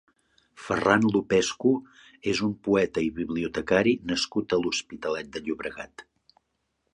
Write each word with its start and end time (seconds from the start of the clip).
Ferran 0.67 1.03
Lupescu 1.15 1.73
és 2.31 2.41
un 2.47 2.55
poeta 2.69 3.03
i 3.09 3.11
bibliotecari 3.19 3.93
nascut 4.13 4.57
a 4.57 4.61
l'Hospitalet 4.63 5.31
de 5.37 5.45
Llobregat. 5.51 6.07